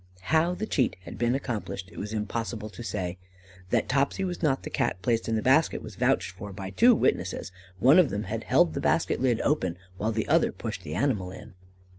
[0.33, 3.19] How the cheat had been accomplished, it was impossible to say.
[3.69, 6.95] That Topsy was not the Cat placed in the basket was vouched for by two
[6.95, 10.95] witnesses one of them had held the basket lid open while the other pushed the
[10.95, 11.53] animal in.